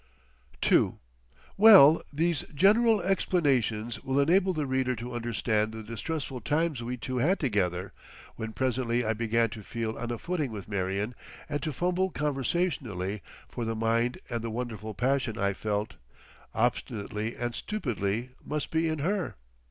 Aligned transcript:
II 0.71 0.93
Well, 1.57 2.01
these 2.11 2.41
general 2.55 3.01
explanations 3.01 4.03
will 4.03 4.19
enable 4.19 4.51
the 4.51 4.65
reader 4.65 4.95
to 4.95 5.13
understand 5.13 5.71
the 5.73 5.83
distressful 5.83 6.41
times 6.41 6.81
we 6.81 6.97
two 6.97 7.17
had 7.19 7.39
together 7.39 7.93
when 8.35 8.51
presently 8.51 9.05
I 9.05 9.13
began 9.13 9.51
to 9.51 9.61
feel 9.61 9.99
on 9.99 10.09
a 10.09 10.17
footing 10.17 10.51
with 10.51 10.67
Marion 10.67 11.13
and 11.47 11.61
to 11.61 11.71
fumble 11.71 12.09
conversationally 12.09 13.21
for 13.47 13.63
the 13.63 13.75
mind 13.75 14.17
and 14.27 14.41
the 14.41 14.49
wonderful 14.49 14.95
passion 14.95 15.37
I 15.37 15.53
felt, 15.53 15.93
obstinately 16.55 17.35
and 17.35 17.53
stupidity, 17.53 18.31
must 18.43 18.71
be 18.71 18.87
in 18.89 18.97
her. 19.05 19.35